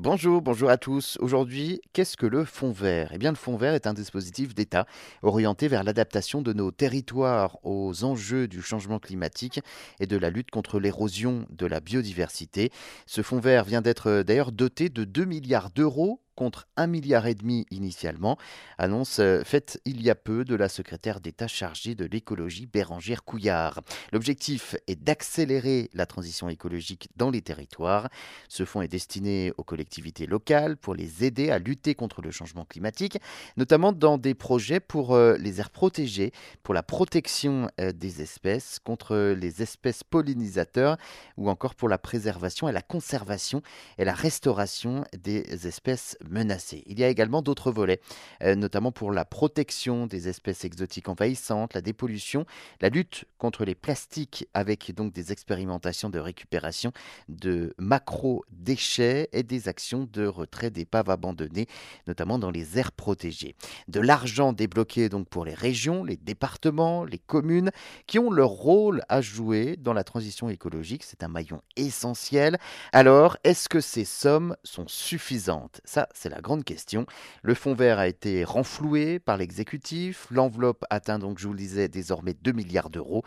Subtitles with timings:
[0.00, 1.18] Bonjour, bonjour à tous.
[1.20, 3.10] Aujourd'hui, qu'est-ce que le Fonds vert?
[3.12, 4.86] Eh bien, le Fonds vert est un dispositif d'État
[5.22, 9.58] orienté vers l'adaptation de nos territoires aux enjeux du changement climatique
[9.98, 12.70] et de la lutte contre l'érosion de la biodiversité.
[13.06, 17.26] Ce Fonds vert vient d'être d'ailleurs doté de 2 milliards d'euros contre 1,5 milliard
[17.72, 18.38] initialement,
[18.78, 23.24] annonce euh, faite il y a peu de la secrétaire d'État chargée de l'écologie Bérangère
[23.24, 23.80] Couillard.
[24.12, 28.08] L'objectif est d'accélérer la transition écologique dans les territoires.
[28.48, 32.64] Ce fonds est destiné aux collectivités locales pour les aider à lutter contre le changement
[32.64, 33.18] climatique,
[33.56, 36.30] notamment dans des projets pour euh, les aires protégées,
[36.62, 40.98] pour la protection euh, des espèces contre les espèces pollinisateurs
[41.36, 43.60] ou encore pour la préservation et la conservation
[43.98, 46.82] et la restauration des espèces menacées.
[46.86, 48.00] Il y a également d'autres volets,
[48.42, 52.46] euh, notamment pour la protection des espèces exotiques envahissantes, la dépollution,
[52.80, 56.92] la lutte contre les plastiques avec donc des expérimentations de récupération
[57.28, 61.66] de macro-déchets et des actions de retrait d'épaves abandonnées,
[62.06, 63.54] notamment dans les aires protégées.
[63.88, 67.70] De l'argent débloqué donc pour les régions, les départements, les communes
[68.06, 71.04] qui ont leur rôle à jouer dans la transition écologique.
[71.04, 72.58] C'est un maillon essentiel.
[72.92, 75.80] Alors, est-ce que ces sommes sont suffisantes?
[75.84, 77.06] Ça, c'est la grande question.
[77.42, 80.26] Le fonds vert a été renfloué par l'exécutif.
[80.30, 83.22] L'enveloppe atteint donc, je vous le disais, désormais 2 milliards d'euros.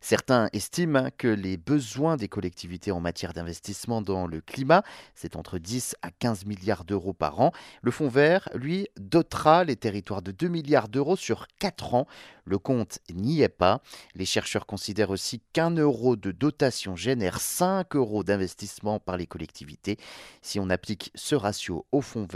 [0.00, 4.82] Certains estiment que les besoins des collectivités en matière d'investissement dans le climat,
[5.14, 7.52] c'est entre 10 à 15 milliards d'euros par an.
[7.82, 12.06] Le fonds vert, lui, dotera les territoires de 2 milliards d'euros sur 4 ans.
[12.44, 13.82] Le compte n'y est pas.
[14.14, 19.96] Les chercheurs considèrent aussi qu'un euro de dotation génère 5 euros d'investissement par les collectivités.
[20.42, 22.35] Si on applique ce ratio au fonds vert,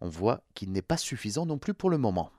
[0.00, 2.30] on voit qu'il n'est pas suffisant non plus pour le moment.